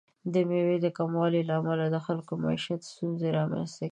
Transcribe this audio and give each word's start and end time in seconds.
د 0.33 0.35
میوې 0.49 0.77
د 0.85 0.87
کموالي 0.97 1.41
له 1.49 1.53
امله 1.61 1.85
د 1.91 1.97
خلکو 2.05 2.33
د 2.37 2.41
معیشت 2.43 2.81
ستونزې 2.91 3.27
رامنځته 3.37 3.79
کیږي. 3.83 3.89